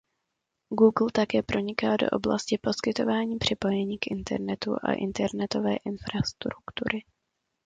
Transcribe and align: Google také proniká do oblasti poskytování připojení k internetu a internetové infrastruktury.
Google 0.79 1.11
také 1.11 1.43
proniká 1.43 1.97
do 1.97 2.09
oblasti 2.09 2.57
poskytování 2.61 3.37
připojení 3.37 3.97
k 3.99 4.07
internetu 4.07 4.75
a 4.83 4.93
internetové 4.93 5.75
infrastruktury. 5.75 6.99